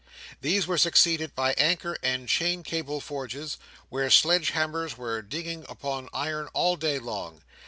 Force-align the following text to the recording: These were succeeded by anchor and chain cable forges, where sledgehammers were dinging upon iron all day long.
These 0.41 0.65
were 0.65 0.79
succeeded 0.79 1.35
by 1.35 1.53
anchor 1.59 1.95
and 2.01 2.27
chain 2.27 2.63
cable 2.63 3.01
forges, 3.01 3.59
where 3.89 4.09
sledgehammers 4.09 4.97
were 4.97 5.21
dinging 5.21 5.63
upon 5.69 6.09
iron 6.11 6.47
all 6.55 6.75
day 6.75 6.97
long. 6.97 7.43